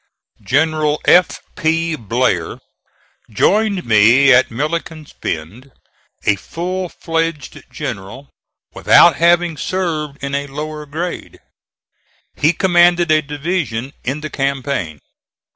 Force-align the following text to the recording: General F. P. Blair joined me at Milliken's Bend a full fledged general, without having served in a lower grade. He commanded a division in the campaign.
General 0.41 0.99
F. 1.05 1.43
P. 1.55 1.95
Blair 1.95 2.57
joined 3.29 3.85
me 3.85 4.33
at 4.33 4.49
Milliken's 4.49 5.13
Bend 5.13 5.71
a 6.25 6.37
full 6.37 6.89
fledged 6.89 7.61
general, 7.69 8.31
without 8.73 9.17
having 9.17 9.57
served 9.57 10.17
in 10.23 10.33
a 10.33 10.47
lower 10.47 10.87
grade. 10.87 11.37
He 12.35 12.51
commanded 12.51 13.11
a 13.11 13.21
division 13.21 13.93
in 14.03 14.21
the 14.21 14.31
campaign. 14.31 15.01